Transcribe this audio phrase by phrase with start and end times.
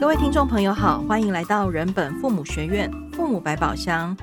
[0.00, 4.16] 各位听众朋友好，欢迎来到人本父母学院父母百宝箱。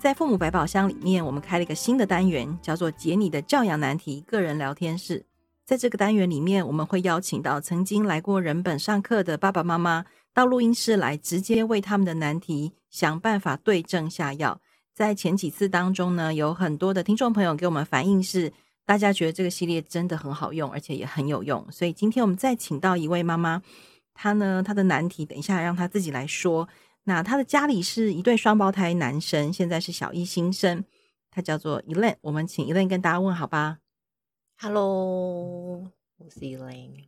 [0.00, 5.24] 在父母百宝箱里面，我们开了一个新的单元，叫做“解你的教养难题”个人聊天室。
[5.64, 10.04] 在这个单元里面，我们会邀请到曾经来过人本上课的爸爸妈妈，
[10.34, 14.60] 到录音室来，直接为他们的难题想办法对症下药。
[14.92, 18.52] 在前几次当中呢，有很多的听众朋友给我们反映是，
[18.84, 21.64] 大家觉得这个系列真的很好用，而且也很有用。
[21.70, 23.62] 所以今天我们再请到一位妈妈。
[24.22, 26.68] 他呢，他的难题，等一下让他自己来说。
[27.04, 30.84] 那他的家里是一对双胞胎男生，现在是小一新生，
[31.30, 32.16] 他叫做 Elaine。
[32.20, 33.78] 我们请 Elaine 跟大家问好吧。
[34.58, 37.06] Hello，我是 Elaine。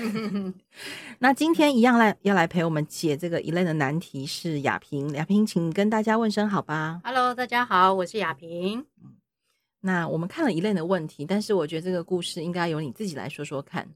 [1.20, 5.10] 那今天一样来要来陪我们解这个 Elaine 的难题是雅萍。
[5.12, 7.02] 雅萍，请跟大家问声好吧。
[7.04, 8.86] Hello，大家好，我是雅萍。
[9.80, 13.86] 那我们看了 Elaine 的问题，但是我觉得这个故事应该由你自己来说说看。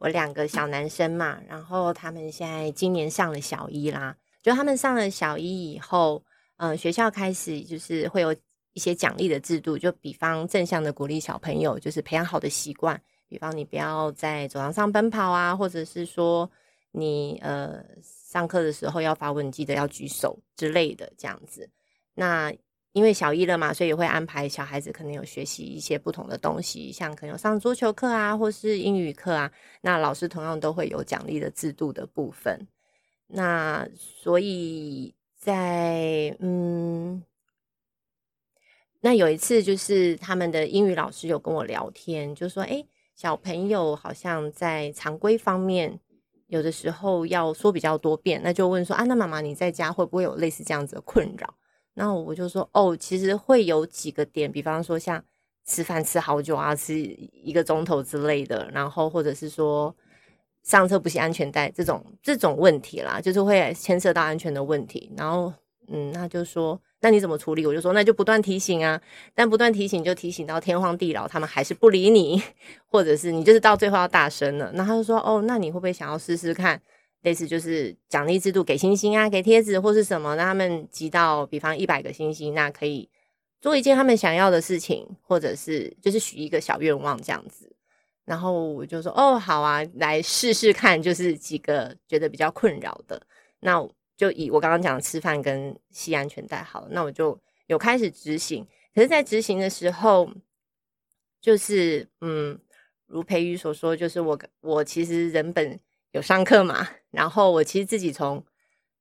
[0.00, 4.16] 我两个小男生嘛，然后他们现在今年上了小一啦。
[4.42, 6.24] 就他们上了小一以后，
[6.56, 8.34] 嗯、呃，学校开始就是会有
[8.72, 16.50] 一些奖励的制度，就比方正向的鼓励小朋友，就是培养好的习惯，比方你不要在走廊上奔跑啊，或者是说
[16.92, 21.68] 你呃上课的时候要发问记得要举手之类的这样子。
[22.14, 22.50] 那
[22.92, 29.52] 因为小一了嘛，所以会安排小孩子可能有学习一些不同的东西，像可能有上桌球课啊，或是英语课啊。
[29.82, 32.66] 那老师同样都会有奖励的制度的部分。
[33.28, 37.22] 那所以在嗯，
[39.00, 46.00] 那有一次就是他们的英语老师有跟我聊天，就说：“诶，小朋友好像在常规方面
[46.48, 51.54] 有的时候要说比较多遍。”那就问说：“啊，那妈妈你在家会不会有类似这样子的困扰？”
[51.94, 55.22] 那我就说哦，其实会有几个点，比方说像
[55.66, 59.94] 吃饭吃好久啊，吃一个钟头之类的，然后或者是说
[60.62, 65.12] 上车不系安全带这种这种问题啦，就是会牵涉到安全的问题。
[65.16, 65.52] 然后
[65.88, 67.66] 嗯，他就说那你怎么处理？
[67.66, 69.00] 我就说那就不断提醒啊，
[69.34, 72.42] 但不断提醒就提醒到天荒地老，他们还是不理你，
[72.86, 74.70] 或者是你就是到最后要大声了。
[74.74, 76.80] 那他就说哦，那你会不会想要试试看？
[77.22, 83.06] 类似就是奖励制度，给星星啊，给贴纸或是什么，让他们集到，比方一百个星星，那可以
[83.60, 87.70] 做一件他们想要的事情，或者是就是许一个小愿望这样子。
[88.24, 93.20] 然后我就说，哦，好啊，来试试看，就是几个觉得比较困扰的，
[93.60, 93.86] 那
[94.16, 98.66] 就以我刚刚讲吃饭跟系安全带好了，那我就有开始执行。
[98.94, 100.30] 可是，在执行的时候，
[101.40, 102.58] 就是嗯，
[103.06, 105.78] 如培瑜所说，就是我我其实人本。
[106.12, 106.88] 有上课嘛？
[107.10, 108.44] 然后我其实自己从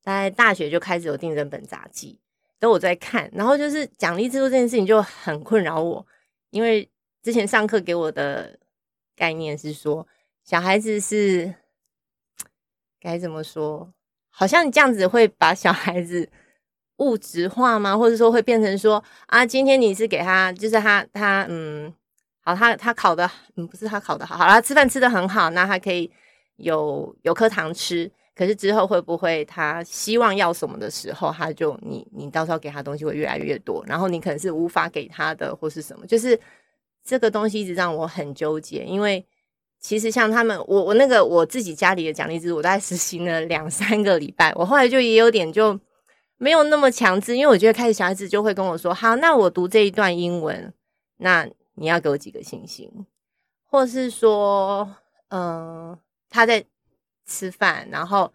[0.02, 2.20] 在大学就开始有订整本杂记，
[2.60, 3.30] 都有在看。
[3.34, 6.06] 然后就是奖励制度这件事情就很困扰我，
[6.52, 6.90] 因为
[7.22, 8.58] 之前上课给我的
[9.16, 10.08] 概念是说，
[10.44, 11.54] 小孩子是
[13.00, 13.92] 该怎么说？
[14.30, 16.30] 好像你这样子会把小孩子
[16.98, 17.98] 物质化吗？
[17.98, 21.94] 或者说会变成说啊，今天你是给他，就是他他嗯，
[22.42, 26.12] 好，他他考的嗯，不是他考的好，好了，他吃饭吃的很好，那他可以。
[26.60, 36.40] 有有颗糖吃，可是之后会不会他希望要什么的时候，他就你你到时候给他东西会越来越多，然后你可能是无法给他的或是什么，就是
[37.04, 38.84] 这个东西一直让我很纠结。
[38.84, 39.26] 因为
[39.80, 45.80] 其实像他们，我我那个我自己家里的奖励制度，我大概实行了两三个礼拜，我后来就也有点就
[46.38, 50.74] 没有那么强制，因为我觉得开始小孩子就会跟我说，好，那我读这一段英文，
[51.18, 53.06] 那你要给我几个星星，
[53.66, 54.90] 或是说，
[55.30, 55.98] 嗯、
[56.30, 56.64] 他在
[57.26, 58.32] 吃饭，然后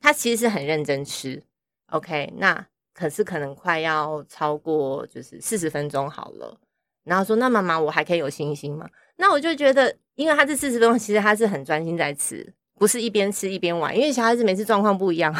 [0.00, 1.42] 他其实是很认真吃
[1.90, 6.58] ，OK，那可是可能快要超过就是四十分钟好了，
[7.04, 8.88] 然后说，那妈妈我还可以有信心吗？
[9.16, 15.34] 那我就觉得，因为他这四十分钟其实他是很专心在吃，不是一边吃一边玩，因为小孩子每次状况不一样，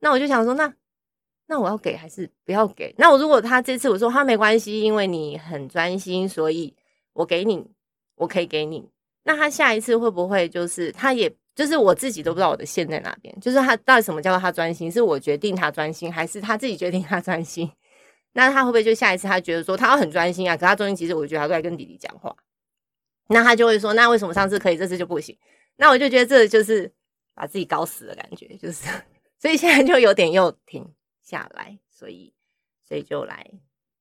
[0.00, 0.72] 那我就想说，那
[1.46, 2.94] 那我要给还是不要给？
[2.98, 6.74] 那我如果他这次我说他没关系，因为你很专心，所以
[7.12, 7.66] 我给你，
[8.16, 8.88] 我可以给你。
[9.24, 13.34] 那他下一次会不会就是他也就是我自己都不知道我的线在哪边？
[13.40, 14.90] 就是他到底什么叫做他专心？
[14.90, 17.70] 是我决定他专心，还是他自己决定他专心？
[18.36, 20.56] 那他会不会就下一次他觉得说他要很专心啊？
[20.56, 22.34] 可他中间其实我觉得他都在跟弟弟讲话，
[23.28, 25.36] 那他就会说，那为什么上次可以，这次就不行？
[25.76, 26.92] 那我就觉得这就是
[27.34, 28.88] 把自己搞死的感觉，就是
[29.38, 30.84] 所以现在就有点又停
[31.22, 32.34] 下来，所以
[32.86, 33.46] 所以就来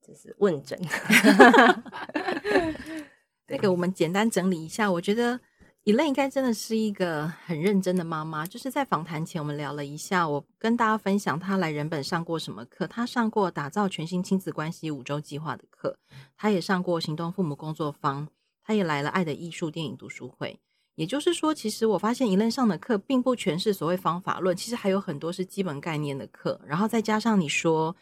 [0.06, 0.80] 就是问诊。
[3.54, 5.40] 这个我们简单整理一下，我觉得
[5.84, 8.48] 一乐应该真的是一个很认真的妈妈。
[8.48, 12.88] 就是在访谈前，我们聊了一下，我跟大家分享她来人本上过什么课。
[12.88, 15.96] 她上过打造全新亲子关系五周计划的课，
[16.36, 18.28] 她也上过行动父母工作坊，
[18.64, 20.60] 她也来了爱的艺术电影读书会。
[20.96, 26.60] 也就是说，其实我发现一乐上的课并不全是所谓方法论，其实还有很多是基本概念的课。
[26.66, 27.96] 然后再加上你说，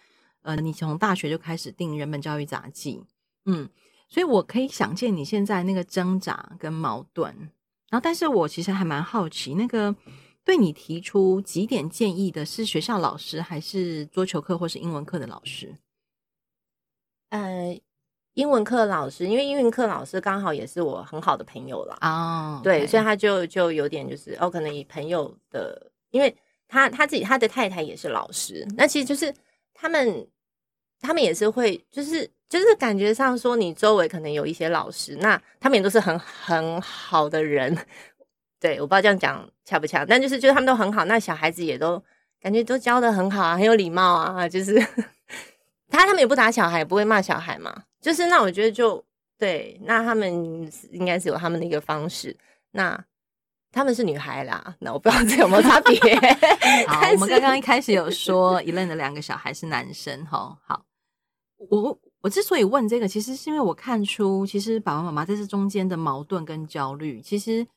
[0.43, 3.03] 呃，你从大学就开始订人本教育杂记，
[3.45, 3.67] 嗯，
[4.11, 7.33] 所以我可以想见你现在那个挣扎跟矛盾。
[7.89, 9.95] 然后，但是我其实还蛮好奇，那个
[10.43, 15.75] 对你提出几点建议的是学校老师，还是桌球课或是英文课的老师？
[17.29, 17.81] 呃。
[18.35, 21.97] 英文课老师，因为英文课老师刚好也是我很好的朋友啦。
[21.99, 22.63] 哦，oh, okay.
[22.63, 26.33] 对，所以他就就有点就是哦，可能以朋友的，因为
[26.65, 29.35] 他他自己他的太太也是老师，那其实就是
[29.73, 30.25] 他们
[31.01, 37.73] 他们也是会就是就是感觉上说你周围可能有一些老师，那他们也都是很很好的人。
[38.59, 42.03] 对，我不知道这样讲恰不恰，但就是就是他们都很好，那小孩子也都
[42.41, 44.77] 感觉都教的很好啊，很有礼貌啊，就是
[45.87, 47.83] 他他们也不打小孩，也不会骂小孩嘛。
[48.01, 49.01] 就是那我觉得就
[49.39, 52.35] 对，那他们应该是有他们的一个方式。
[52.71, 53.01] 那
[53.71, 55.97] 他们是女孩啦，那我不知道这有没有差别。
[56.85, 60.57] 好，我们刚刚一开始有说 Elaine 的两个小孩是男生哈。
[60.67, 60.83] 好，
[61.69, 67.67] 我我之所以问这个，其实是因为我看出，其实爸爸妈妈在这中间的矛盾跟焦虑，其实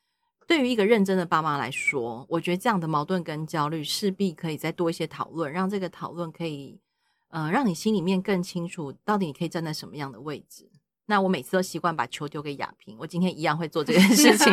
[0.47, 6.81] 对于一个认真的爸妈来说，我觉得这样的矛盾跟焦虑势必可以再多一些讨论，让这个讨论可以。
[7.29, 10.71] 呃，让你心里面更清楚，到底你可以站在什么样的位置。
[11.07, 14.53] 那我每次都习惯把球丢给亚萍，我今天一样会做这件事情。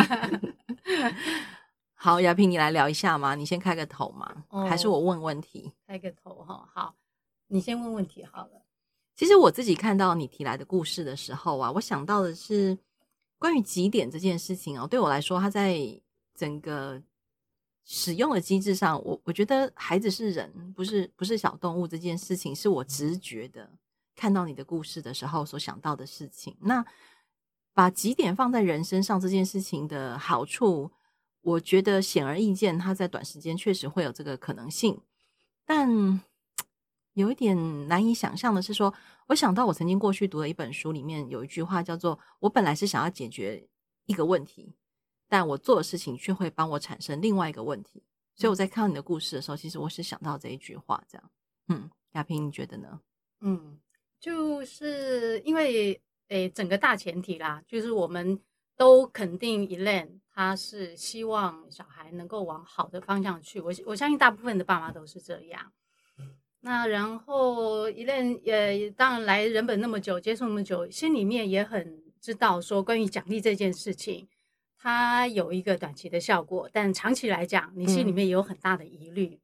[1.93, 3.35] 好，亚萍，你来聊一下吗？
[3.35, 5.71] 你先开个头嘛，哦、还是我问问题？
[5.85, 6.95] 开个头哈，好，
[7.49, 8.60] 你先问问题好了。
[9.21, 12.75] 其实我自己看到你提来的故事的时候啊，我想到的是
[13.37, 14.87] 关于几点这件事情哦。
[14.87, 15.77] 对我来说，它在
[16.33, 16.99] 整个。
[17.83, 21.87] 使用的机制上，我我觉得孩子是人，不是不是小动物。
[21.87, 23.69] 这件事情是我直觉的，
[24.15, 26.55] 看到你的故事的时候所想到的事情。
[26.61, 26.83] 那
[27.73, 30.89] 把几点放在人身上这件事情的好处，
[31.41, 34.99] 我觉得显而易见，它在短时间确实会有这个可能性。
[35.65, 36.21] 但
[37.13, 38.97] 有一点难以想象的是说，说
[39.27, 43.67] 我想到我曾经过去读的一本书里面有一句话叫做：“我本来是想要解决
[44.05, 44.75] 一个问题。”
[45.27, 48.03] 但我做的事情却会帮我产生另外一个问题，
[48.35, 51.31] 所以我在看到你的故事的时候，其实我是想到这一句话，这样。
[51.69, 52.99] 嗯，亚萍，你觉得呢？
[53.39, 53.79] 嗯，
[54.19, 55.93] 就是因为
[56.27, 58.37] 诶、欸，整个大前提啦，就是我们
[58.75, 63.61] 都肯定 Elaine 他是希望小孩能够往好的方向去。
[63.61, 65.71] 我我相信大部分的爸妈都是这样。
[66.61, 74.27] 那然后 Elaine 也当然来人本那么久，接触那么久，心里面也很知道说关于奖励这件事情。
[74.77, 79.27] 它有一个短期的效果，但长期来讲，你心里面也有很大的疑虑。
[79.27, 79.39] 嗯、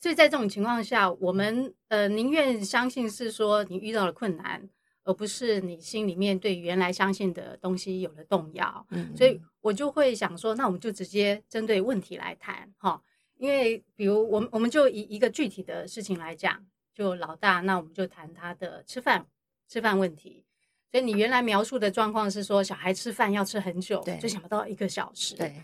[0.00, 4.68] 所以在这种情况下，我们呃宁愿相信是说你遇到了困难，
[5.04, 8.86] 而不是你心里面对原来相信的东西有了动摇。
[8.90, 13.02] 嗯，所以我就会想说，那我们就直接针对问题来谈哈。
[13.38, 19.24] 因为比如我们我们就以一个具体的事情来讲，就老大，那我们就谈他的吃饭
[19.68, 20.44] 吃饭问题。
[20.90, 25.34] 所以你原来描述的状况是说，小孩吃饭要吃很久，对就想不到一个小时。
[25.36, 25.54] 对，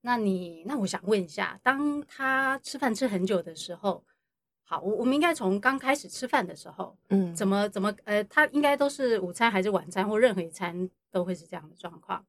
[0.00, 4.04] 那你那我想问一下，当他吃饭吃很久的时候，
[4.64, 12.24] 好，我我们应该从刚开始吃饭的时候，嗯，怎么怎么呃，他应该都是午餐还是晚餐或任何一餐都会是这样的状况？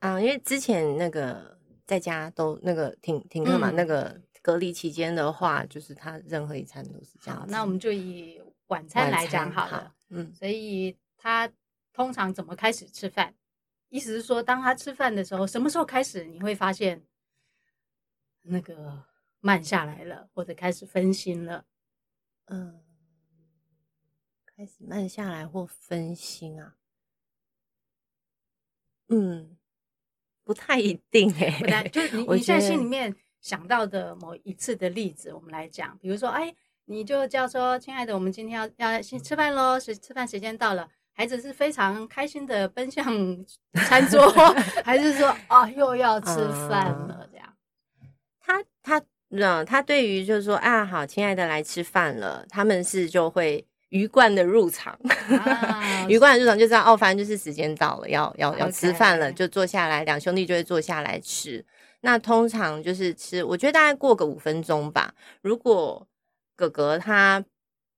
[0.00, 7.44] 啊，因为之前那个在家都那个停停课嘛，嗯、那个隔离期间的话，就是他任何一餐都是这样。
[7.48, 11.50] 那我们就以晚餐来讲好了，好嗯，所以他。
[11.96, 13.36] 通常怎么开始吃饭？
[13.88, 17.06] 意思是说，当他吃饭的时候，什么时候开始你会发现
[18.42, 19.04] 那个
[19.38, 21.66] 慢下来了，或者开始分心了？
[22.46, 22.82] 嗯，
[24.44, 26.74] 开始慢下来或分心啊？
[29.06, 29.56] 嗯，
[30.42, 36.50] 不太一定哎、欸，不太，就是你你在心里面想到的某一次的例子，我们来讲，比如说，哎，
[36.86, 40.88] 你就叫说，亲爱的，我们今天要要先吃饭喽，是吃饭时间到了。
[41.12, 43.04] 孩子是非常开心的奔向
[43.86, 44.32] 餐桌，
[44.82, 46.34] 还是说啊又要吃
[46.68, 47.46] 饭了这样？
[48.40, 54.98] 他他嗯，他对于就是说啊好，亲爱的来吃饭了，他们是就会鱼贯的入场，
[55.44, 61.62] 啊、鱼贯的入场就知道哦，反正就是时间到了，要要要吃饭了，就坐下来，两兄弟就会坐下来吃。
[62.04, 65.12] 那通常就是吃，我觉得大概过个五分钟吧。
[65.42, 66.06] 如果
[66.54, 67.44] 哥哥他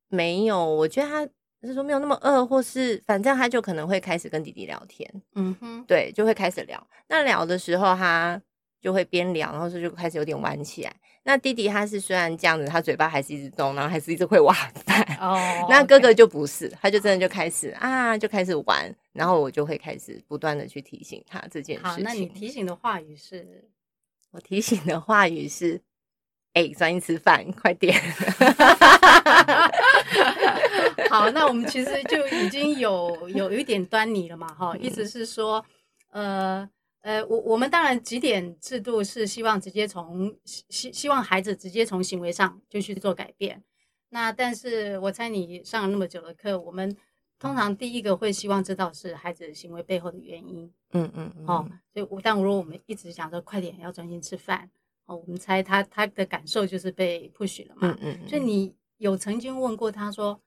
[0.08, 1.28] 没有，我觉得他。
[1.62, 6.86] 就是说没有那么饿，或是反正他就可能会开始跟弟弟聊天，嗯哼，对，就会开始聊。
[7.08, 8.40] 那聊的时候，他
[8.80, 10.94] 就会边聊，然后就就开始有点玩起来。
[11.24, 15.02] 那弟弟他是虽然这样子，他嘴巴还是一直动，然后还是一直会挖饭。
[15.18, 21.90] 哦，那哥哥就不是，他就真的就开始啊，就开始玩，然后我就会开始不断的去提醒他这件事情。
[21.90, 23.64] 好，那你提醒的话语是？
[24.32, 25.80] 我提醒的话语是：
[26.52, 27.98] 哎、欸，专心吃饭，快点。
[31.10, 35.64] 好，那我们其实就已经有有一点端倪了嘛，哈，意思是说，
[36.10, 36.68] 呃
[37.02, 43.62] 呃，我我们当然几点制度是希望直接从希希望孩子直接从行为上就去做改变。
[44.10, 46.96] 那但是我猜你上了那么久的课，我们
[47.38, 50.72] 通常第一个会希望知道是孩子行为背后的原因。
[50.92, 54.70] 嗯嗯，嗯哦，所以但如果我们一直想说快点要专心吃饭，
[55.04, 57.88] 哦，我们猜他他的感受就是被 push 了嘛。
[57.88, 60.40] 嗯嗯，嗯，所以你有曾经问过他说？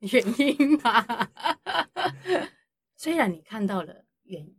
[0.00, 1.04] 原因吗，
[2.94, 4.56] 虽然你看到了原因，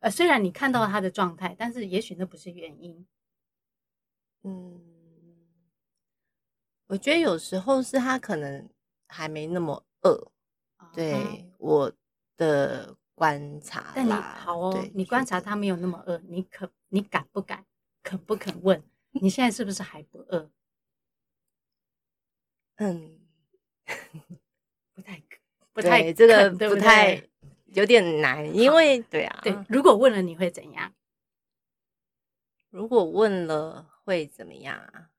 [0.00, 3.06] 呃，虽然你看到他的状态，但是也许那不是原因。
[4.42, 4.78] 嗯，
[6.88, 8.68] 我觉得有时候是他可能
[9.08, 10.31] 还没那么饿，
[10.94, 11.92] 对、嗯、我
[12.36, 13.92] 的观察。
[13.94, 17.64] 但你好哦，你观察他没有那么饿，你可你敢不敢，
[18.02, 18.82] 肯不肯问？
[19.12, 20.50] 你现在是不是还不饿？
[22.76, 23.18] 嗯。
[24.94, 25.22] 不太，
[25.72, 27.20] 不太，这个不太
[27.66, 30.92] 有点难，因为对啊，对，如果问了你会怎样？
[32.70, 35.10] 如果问了会怎么样啊？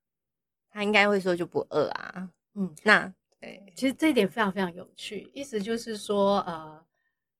[0.70, 2.30] 他应该会说就不饿啊。
[2.54, 6.80] 嗯，那对，其实这一点非常非常有趣，意思就是说，呃，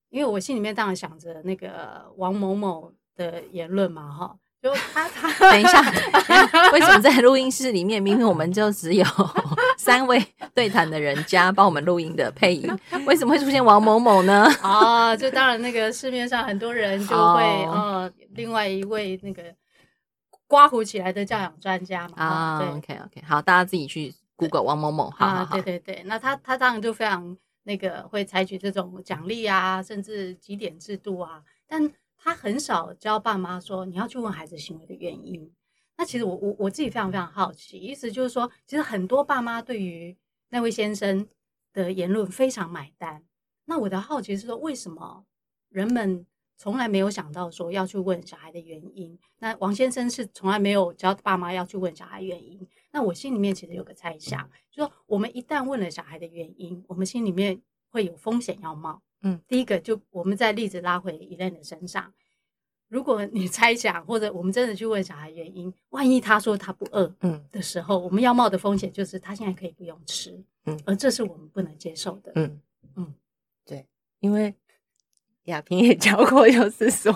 [0.10, 4.36] 因为我心里面当然想着那个王某某的言论嘛，哈。
[4.62, 5.82] 就他他 等一下，
[6.72, 9.06] 为什么在 录音室里面，明明我们就只有
[9.78, 14.46] 三位对谈的人加帮我们录音的配音，为什么会出现王某某呢？
[14.64, 19.44] 哦，就当然那个市面上很多人就会呃，另外一位那个
[20.48, 22.14] 刮胡起来的教养专家嘛。
[22.16, 24.14] 啊，对，OK OK，好，大家自己去
[24.50, 25.10] Google 王某某。
[25.12, 31.92] 好，好，好，对对对，那他他当然就非常那个会采取这种奖励啊，甚至几点制度啊，但。
[32.26, 35.52] 他很少教爸妈说，你要去问孩子行为的原因。
[35.98, 40.16] 那其实我我我自己非常非常好奇，意思就是说，其实很多爸妈对于
[40.48, 41.28] 那位先生
[41.74, 43.22] 的言论非常买单。
[43.66, 45.26] 那我的好奇是说，为什么
[45.68, 46.26] 人们
[46.58, 49.20] 从来没有想到说要去问小孩的原因？
[49.40, 52.66] 那王先生是从来没有教爸妈要去问小孩原因。
[52.94, 54.40] 那我心里面其实有个猜想，
[54.72, 57.60] 就是说我们一旦问了小孩的原因，我们心里面
[57.90, 59.02] 会有风险要冒。
[59.24, 62.14] 嗯，第一个就我们在例子拉回 Elaine 的身上，
[62.90, 72.62] 如果你 猜想或者我们真的去问小孩原因，万一他说他不饿，嗯的时候，嗯、我们要冒的风险就是他现在可以不用吃，嗯，而这是我们不能接受的，嗯
[72.96, 73.14] 嗯，
[73.66, 73.88] 对，
[74.20, 74.54] 因为
[75.46, 77.12] 亚萍也教过，就是说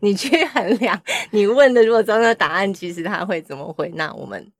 [0.00, 3.90] 你去衡量你问的，如果真的答案，其实他会怎么回？
[3.90, 4.50] 那我们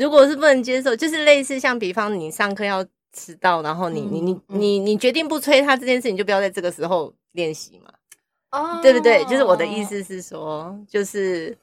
[0.00, 2.84] 如果是不能接受，就是类似像比方你上课要。
[3.12, 7.92] 迟到，然后你你你你你决定不催他这件事情，就不要在这个时候练习嘛，
[8.52, 9.24] 哦，对不对？
[9.24, 11.58] 就是我的意思是说，就是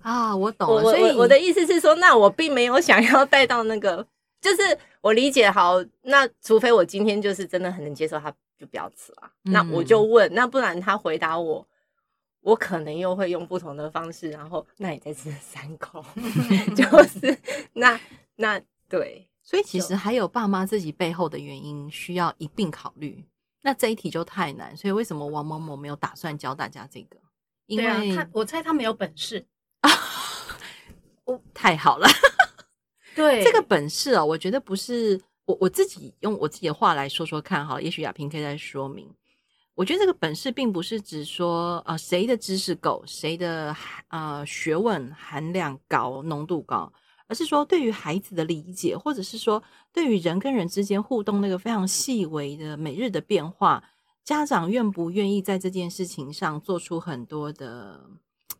[0.00, 0.76] 啊，我懂了。
[0.76, 4.06] 我所以我我的意思是说，那我并没有想要带到那个，
[4.40, 5.74] 就是我理解好。
[6.00, 9.30] 那除非我今天就是真的很能接受他，就不要吃了。
[9.44, 11.66] 嗯、那我就问，那不然他回答我，
[12.46, 14.30] 我可能又会用不同的方式。
[14.30, 16.04] 然后，那你再吃三口，
[16.76, 17.36] 就是
[17.72, 17.98] 那
[18.36, 19.26] 那对。
[19.42, 23.24] 所以其实还有爸妈自己背后的原因需要一并考虑，
[23.62, 24.76] 那这一题就太难。
[24.76, 27.16] 所以为什么王某某没有打算教大家这个？
[27.66, 29.44] 因为、啊、他我猜他没有本事
[29.80, 29.90] 啊！
[31.26, 32.06] 哦，太好了，
[33.16, 37.80] 对这个本事啊、哦，我觉得不是我我自己用我自己的话来说说看哈。
[37.80, 39.12] 也许亚萍可以再说明。
[39.76, 43.76] 我觉得这个本事并不是指说啊、呃、谁的知识够，谁的
[44.08, 46.92] 呃学问含量高，浓度高。
[47.28, 49.60] 而是说，对于孩子的理解，或者是说，
[49.92, 53.82] 对于人跟人之间互动那个非常细微的每日的变化，
[54.24, 58.00] 家长愿不愿意在这件事情上做出很多的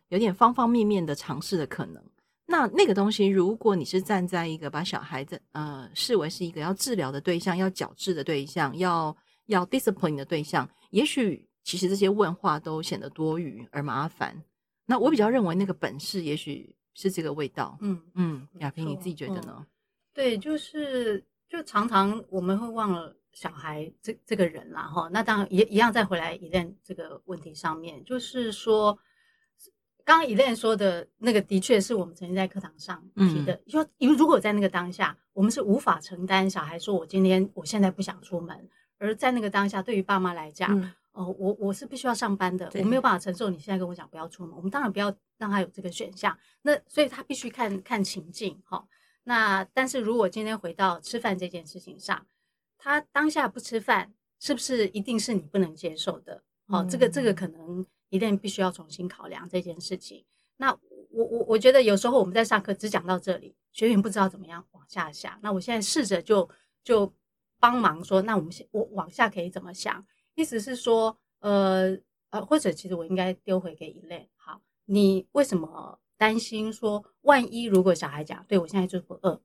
[0.09, 2.03] 有点方方面面的尝试的可能？
[2.45, 14.43] 那那个东西，如果你是站在一个把小孩子呃视为是一个要治疗的对象、要矫治的对象、要要 discipline 的对象，也许其实这些问话都显得多余而麻烦。
[14.87, 16.75] 那我比较认为那个本事，也许。
[16.99, 19.55] 是这个味道，嗯嗯，亚萍你自己觉得呢？
[19.59, 19.67] 嗯、
[20.15, 25.07] 对，就是就常常我们会忘了小孩这这个人啦，哈。
[25.13, 28.99] 那当然也一样，再回来 Elaine 这个问题上面，就是说，
[30.07, 46.37] 刚刚 Elaine 说的那个，的确是我们曾经在课堂上提的，嗯、说因为如果在那个当下，我们是无法承担小孩说我今天我现在不想出门，而在那个当下，对于爸妈来讲，嗯哦，我我是必须要上班的，我没有办法承受你现在跟我讲不要出门，我们当然不要让他有这个选项。
[46.63, 48.85] 那所以他必须看看情境哈、哦。
[49.25, 52.27] 那但是如果今天回到吃饭这件事情上，
[52.77, 56.43] 他当下不吃饭，是不是一定是你不能接受的？
[56.67, 60.25] 哦，这个这个可能一定必须要重新考量这件事情。
[60.59, 60.71] 那
[61.11, 65.39] 我我我觉得有时候我们在上课只讲到这里，学员不知道怎么样往下想。
[65.43, 66.49] 那我现在试着就
[66.85, 67.11] 就
[67.59, 70.07] 帮忙说，那我们先我往下可以怎么想？
[70.35, 71.97] 意思是说，呃
[72.31, 74.29] 呃，或者其实我应该丢回给 Elaine。
[74.37, 79.41] 好，你为什么担心说，万一如果小孩讲，对我现在就不饿，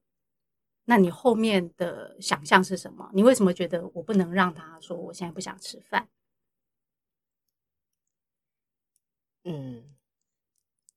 [0.86, 3.10] 那你后面的想象是什么？
[3.14, 6.10] 你为什么觉得我不能让他说我现在不想吃饭？
[9.44, 9.96] 嗯，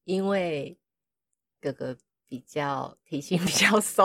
[0.04, 0.76] 因为
[1.60, 4.04] 哥哥比较体型比较瘦。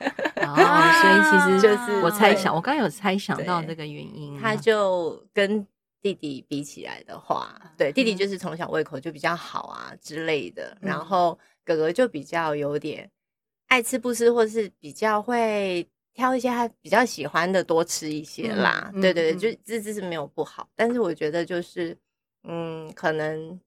[0.40, 0.56] 哦，
[1.00, 4.38] 所以其实就是我猜想，我刚刚有猜想到这个原因。
[4.40, 5.66] 他就跟
[6.00, 13.10] 弟弟比起来的话，对，弟弟就是从小胃口就比较好啊之类的，然后哥哥就比较有点
[13.68, 18.90] 爱吃不吃，或是比较会挑一些他比较喜欢的多吃一些啦。
[18.94, 21.96] 对对对，就这这是没有不好，但是我觉得就是，
[22.44, 23.60] 嗯，可能，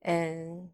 [0.00, 0.68] 嗯。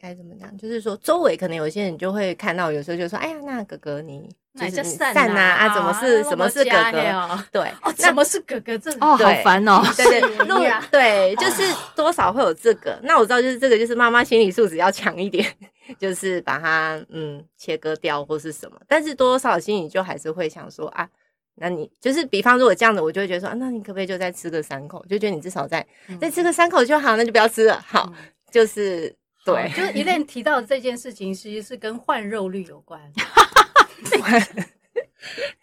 [0.00, 0.54] 该怎么讲？
[0.58, 7.44] 就是说，周围可能有些人就会看到，有时候就说：“哎呀，那哥哥你就是散呐啊，怎么是什么是哥哥？
[7.50, 8.76] 对，哦什么是哥哥？
[8.76, 9.82] 这哦，好烦哦。
[9.96, 11.62] 对对， 对，就是
[11.94, 12.98] 多少会有这个。
[13.02, 15.50] 那我知道，就是这个，就是妈妈心理素质要强一点，
[15.98, 18.76] 就是把它嗯切割掉或是什么。
[18.86, 21.08] 但是多多少少心里就还是会想说啊，
[21.54, 25.04] 那你就是比方如果这样子，我就会觉得说，啊那你可不可以就再吃个三口？
[25.08, 25.84] 就觉得你至少再
[26.20, 27.82] 再吃个三口就好，那就不要吃了。
[27.86, 28.12] 好，
[28.50, 29.14] 就是。
[29.46, 33.00] 对，就是 Elaine 提到的这件事情，其实是跟换肉率有关。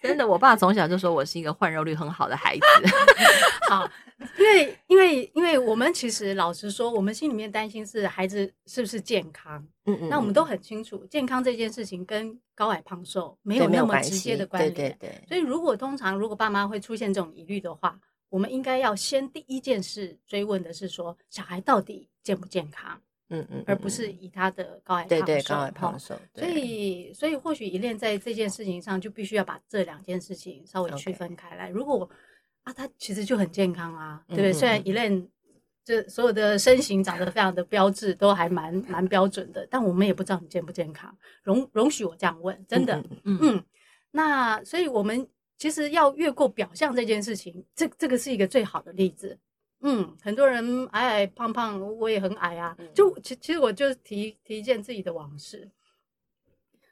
[0.01, 2.65] 真的，我爸从小就说我是一个换肉率很好的孩子。
[3.69, 3.89] 好，
[4.37, 9.65] 因为因为因为我们其实老实说，我们心里面担心是孩子是不是健康。
[9.85, 10.09] 嗯嗯。
[10.09, 14.73] 那我们都很清楚，健康这件事情跟高矮胖瘦没有那么直接的关联。
[14.73, 15.23] 对对对。
[15.27, 17.97] 所以，如果通常如果爸妈会出现这种疑虑的话，
[18.29, 22.99] 我们应该要先第一件事追问的是说，小孩到底健不健康？
[23.29, 31.69] 嗯嗯，而不是以他的高矮胖瘦，对对高矮胖瘦，所以所以或许 Elaine 在这件事情上就必须要把这两件事情稍微区分开来。
[31.69, 32.07] 如果
[32.63, 34.53] 啊，他其实就很健康啊，对不对？
[34.53, 35.27] 虽然 Elaine
[35.83, 41.13] 这所有的身形长得非常的标致，都还蛮蛮标准的，但我们也不知道你健不健康。
[41.43, 43.63] 容容许我这样问，真的，嗯嗯。
[44.11, 49.37] 那所以我们其实要越过表象这件事情，这这个是一个最好的例子。
[49.85, 52.75] 嗯，很多人矮矮胖胖，我也很矮啊。
[52.95, 55.69] 就其其实我就提提一件自己的往事。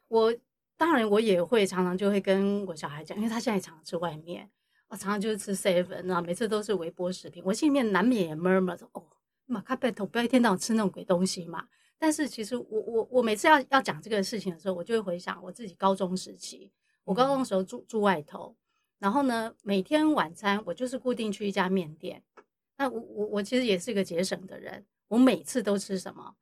[0.10, 0.36] 我
[0.75, 4.49] 当然我也会常常就会跟我小孩讲，因为他现在常常吃外面，
[4.89, 7.41] 我常常就是吃 seven 啊，每次都是微波食品。
[7.45, 9.08] 我心里面难免也 murmur 说，哦，
[9.45, 11.65] 马卡贝头不要一天到晚吃那种鬼东西嘛。
[11.97, 16.69] 但是其实我我我每次要要讲这个事情的时候，我就会回想我自己高中时期，
[17.06, 18.54] 我高中的时候住住外头，
[18.99, 22.21] 然后呢，每天晚餐我就是固定去一家面店。
[22.82, 26.34] 那我我我其实也是一个节省的人，我每次都吃什么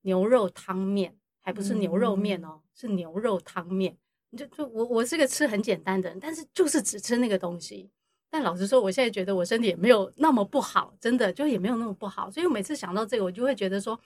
[0.00, 3.96] 牛肉汤面，还不是牛肉面哦，是牛肉汤面。
[4.36, 7.88] 就就我我是个吃很简单的人，但是就是只吃那个东西。
[8.28, 12.28] 但老实说，我现在觉得我身体也没有那么不好，真的就也没有那么不好。
[12.28, 13.96] 所以我每次想到这个，我就会觉得说，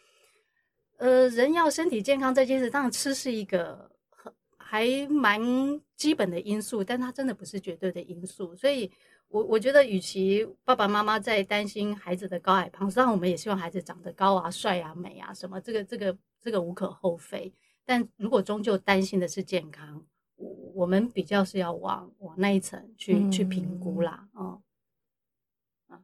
[0.99, 5.41] 呃，人要身体健康这件事，当然吃是一个很还蛮
[5.97, 8.91] 基本的因素，但它真的不是绝对的因素，所以。
[9.29, 17.53] 我我觉得，与其爸爸妈妈在担心孩子的高矮胖瘦，当然我们也希望孩子长得高啊、帅啊、美啊，什么这个这个这个无可厚非。
[17.85, 20.05] 但如果终究担心的是健康，
[20.37, 24.29] 我我们比较是要往往那一层去、嗯、去评估啦。
[24.35, 24.63] 哦、
[25.91, 26.01] 嗯，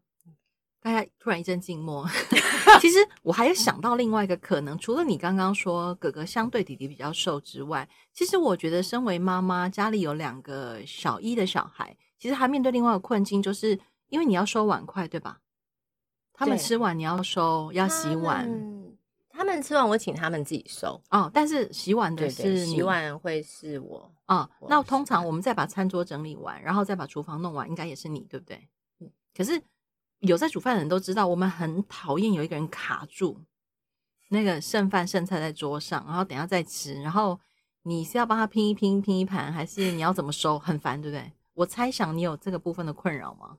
[0.80, 2.04] 大家突然一阵静默。
[2.80, 11.96] 其实我还有想到另外一个可能，除了你刚刚说哥哥相对弟弟比较瘦之外，其实我觉得身为妈妈，家里有两个小一的小孩。
[12.20, 13.76] 其实还面对另外一个困境，就是
[14.10, 15.40] 因为你要收碗筷，对吧？
[16.32, 18.48] 他们吃完你要收，要洗碗。
[19.30, 24.48] 他们吃完我请他们自己收哦，但是洗碗的是你，洗碗会是我哦。
[24.68, 28.68] 那通常我们再把餐桌整理完，然后再把厨房弄完，应该也是你，对不对？
[28.98, 29.10] 嗯。
[29.34, 29.62] 可是
[30.18, 33.40] 有在煮饭的人都知道，我们很讨厌有一个人卡住
[34.28, 37.40] 那个剩饭剩菜在桌上，然后等下再吃，然后
[37.84, 40.58] 你是要帮他拼一拼拼一盘，还是你要怎么收？
[40.58, 41.32] 很烦，对不对？
[41.60, 43.58] 我猜想你有这个部分的困扰吗？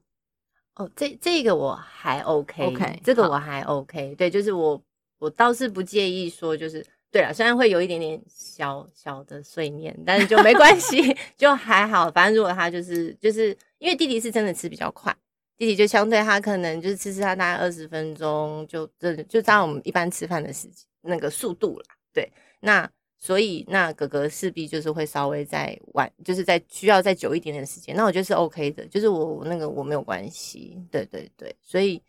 [0.76, 4.82] 哦，这这个我还 OK，OK，、okay, 这个我还 OK，好对，就是我
[5.20, 12.10] 我倒是不介意说，就是对了，虽然会有一点点小小的碎念，但是就没关系， 就还好。
[12.10, 15.16] 反正如果他就是就是因为弟弟是真的吃比较快，
[15.60, 21.86] 弟弟就相对他可能就是吃吃他大概二十分钟就这就照我们一般吃饭的时间那个速度了。
[22.12, 22.90] 对，那
[23.24, 27.96] 所以那哥哥势必就是会稍微再晚，就是再需要再久一点点时间。
[27.96, 30.84] 那我觉得是 OK 的，就是我那个我没有关系。
[30.90, 32.02] 对对对，所以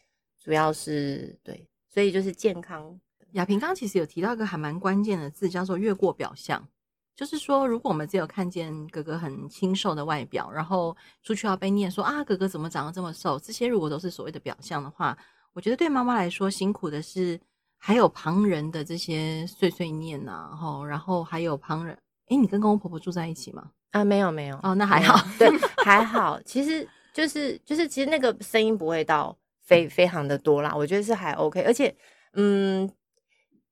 [0.43, 2.99] 主要是对，所以就是健康。
[3.33, 6.67] 亚萍刚其实有提到一个还蛮关键的字，叫做越过表象。
[7.15, 13.39] 就是说，如果我们只有看见哥哥很清瘦的外表，然后出去要被念说啊，哥哥怎么长得这么瘦？
[13.39, 15.17] 这些如果都是所谓的表象的话，
[15.53, 17.39] 我觉得对妈妈来说辛苦的是
[17.85, 21.99] 还有旁人的这些碎碎念呐、啊，吼，然后还有旁人。
[22.29, 23.73] 诶，你跟公公婆婆住在一起吗？
[23.91, 24.57] 啊，没有没有。
[24.63, 25.49] 哦，那还好，对，
[25.85, 26.41] 还好。
[26.43, 31.93] 其实就是就是，其实那个声音不会到非非常的多啦，我觉得是还 OK，而且
[32.35, 32.89] 嗯。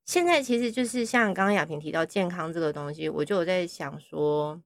[0.07, 4.61] 现在其实就是像刚刚雅萍提到健康这个东西，我就有在想说，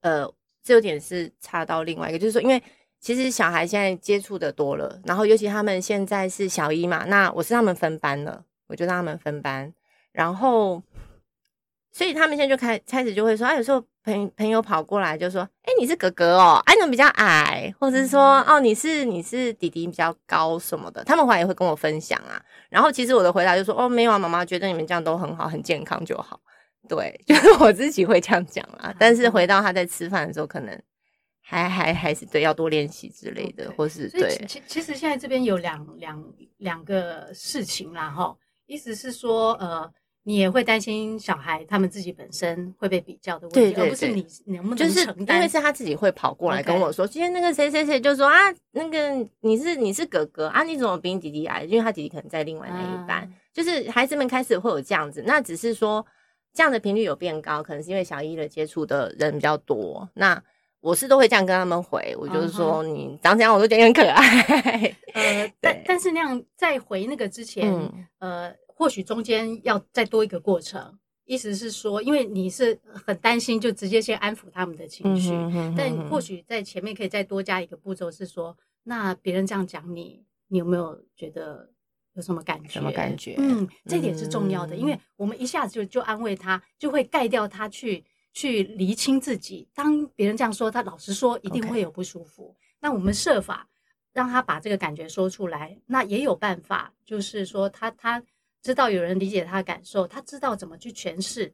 [0.00, 0.28] 呃，
[0.64, 2.60] 这有点是差到另外一个，就是说，因为
[3.00, 9.72] 其实小孩现在接触的多了，然后尤其他们现在是小一嘛，那我是他们分班了，我就让他们分班，
[10.12, 10.82] 然后。
[11.92, 17.74] 所以他们现在就开开始就会说，啊，有时候朋朋友跑过来就说，哎、欸，你是哥哥哦，哎、啊，你比较矮？
[17.80, 22.40] 或者是说，哦，你是你是弟弟比较高什么的，他们回来也会跟我分享啊。
[22.68, 26.38] 然后其实我的回答就说，哦，没有啊，妈妈觉得你们这样都很好，很健康就好。
[26.88, 28.94] 对， 就是我自己会这样讲啦。
[28.96, 30.80] 但是回到他在吃饭的时候，可能
[31.50, 34.36] 还还还是对要多练习之类的，或是对。
[34.46, 36.24] 其其实现在这边有两两
[36.58, 38.36] 两个事情啦，哈，
[38.66, 39.92] 意思是说，呃。
[40.22, 45.26] 你也会担心小孩他们自己本身会被比较的问题，而不是你能不能承担。
[45.26, 48.36] 就是因为是他自己会跑过来跟我说，今天.那个谁谁谁就说啊，
[48.72, 51.64] 那个你是你是哥哥啊，你怎么比你弟弟矮？
[51.64, 55.24] 因为他弟弟可能在另外那一班，嗯、就是孩子们开始会有这样子。
[55.26, 56.04] 那只是说
[56.52, 60.06] 这样的频率有变高，可能是因为小一的接触的人比较多。
[60.12, 60.40] 那
[60.80, 64.96] 我是都会这样跟他们回，我就是说你长这样我都觉得很可爱。
[65.14, 68.56] 呃，但但是那样在回那个之前，嗯、呃。
[68.80, 75.34] 或许中间要再多一个过程，意思是说，因为你是很担心，就直接先安抚他们的情绪。
[75.34, 81.70] 嗯、哼哼哼，但或许在前面可以再多加一个步骤，是说，那别人这样讲你，你有没有觉得
[82.14, 82.70] 有什么感觉？
[82.70, 83.34] 什么感觉？
[83.36, 89.68] 嗯，这点是重要的，嗯、因为我们一下子就就安慰他，就会盖掉他去去厘清自己。
[89.74, 92.54] 当别人这样说，他老实说一定会有不舒服。
[92.58, 92.76] Okay.
[92.80, 93.68] 那我们设法
[94.12, 98.22] 让他把这个感觉说出来，那也有办法，就是说他他。
[98.62, 101.50] 知道有人理解他的感受，他知道怎么去诠释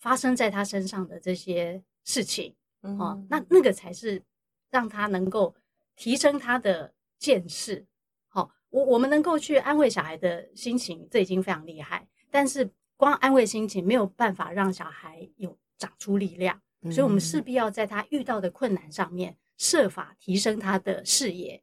[0.00, 4.20] 发生在他身上的这些事情，嗯、哦，那那个才是
[4.68, 5.54] 让他能够
[5.94, 7.86] 提升他的见识。
[8.26, 12.08] 好、哦，我我们能够去安慰小孩的心情，这已经非常厉害。
[12.28, 21.62] 但是光安慰心情没有办法让小孩有长出力量，嗯、所以我们势必要在他遇到的困难上面设法提升他的视野。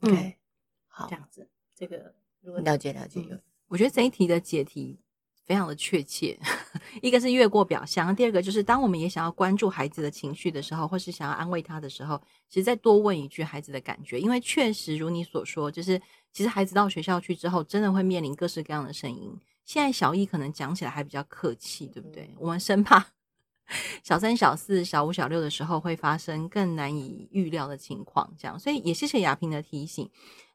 [0.00, 0.32] 嗯
[0.86, 3.20] 好，这样子，这个如果了解了解。
[3.28, 4.98] 嗯我觉得这一题的解题
[5.44, 6.38] 非常的确切，
[7.02, 12.18] 一个是越过表象，第二个就是当我们也想要关注孩子的情绪的时候，或是想要安慰他的时候，
[12.48, 16.00] 其实再多问一句孩子的感觉，因为确实如你所说，就是
[16.32, 19.38] 其实孩子到学校去之后，真的会面临各式各样的声音。
[19.66, 22.34] 现在小易可能讲起来还比较客气，对不对？
[22.38, 23.06] 我们生怕
[24.02, 28.58] 小三、小四、小五、小六的时候会发生更难以预料的情况，这样。
[28.58, 30.08] 所以也谢谢雅萍的提醒。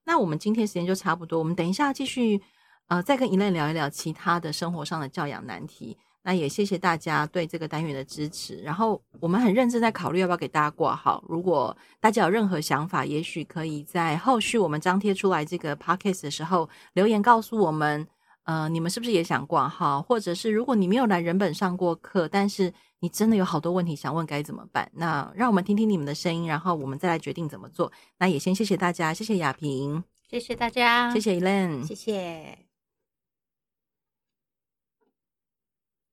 [0.05, 2.41] 那我们今天时间就差不多，我们等一下继续。
[2.87, 5.97] 呃，再跟 Elaine 聊一聊其他的生活上的教养难题。
[6.21, 8.57] 那也谢谢大家对这个单元的支持。
[8.57, 11.23] 然后我们很认真在考虑要不要给大家挂号。
[11.27, 18.05] 如果大家有任何想法，也许可以在后续我们张贴出来这个 podcast 的时候留言告诉我们。
[18.43, 20.01] 呃，你们是不是也想挂号？
[20.01, 22.71] 或者是如果你没有来人本上过课，但是
[23.03, 24.89] 你真的有好多问题想问，该怎么办？
[24.93, 27.91] 那让我们听听你们的声音，然后我们再来决定怎么做。
[28.17, 32.72] 那也先谢谢大家，谢谢雅萍，谢谢大家，谢谢 Elaine，谢谢。